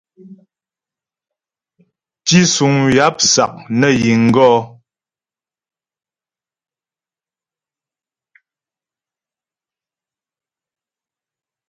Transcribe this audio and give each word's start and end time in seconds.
Tísuŋ 2.25 2.75
yáp 2.95 3.15
sák 3.33 3.53
nə 3.79 3.87
ghíŋ 3.99 4.21
gɔ̌. 4.35 4.51